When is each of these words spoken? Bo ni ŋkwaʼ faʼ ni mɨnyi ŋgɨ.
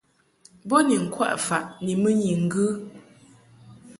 Bo 0.67 0.77
ni 0.87 0.95
ŋkwaʼ 1.05 1.33
faʼ 1.47 1.63
ni 1.83 1.93
mɨnyi 2.01 2.29
ŋgɨ. 2.45 2.65